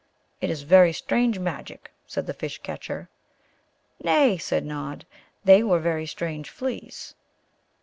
"It 0.41 0.49
is 0.49 0.63
very 0.63 0.93
strange 0.93 1.37
magic," 1.37 1.91
said 2.07 2.25
the 2.25 2.33
Fish 2.33 2.59
catcher. 2.63 3.07
"Nay," 4.03 4.39
said 4.39 4.65
Nod; 4.65 5.05
"they 5.43 5.61
were 5.61 5.77
very 5.77 6.07
strange 6.07 6.49
fleas." 6.49 7.13